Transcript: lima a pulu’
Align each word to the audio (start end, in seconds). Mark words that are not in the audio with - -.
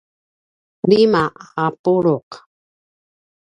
lima 0.89 1.23
a 1.65 1.65
pulu’ 1.81 2.17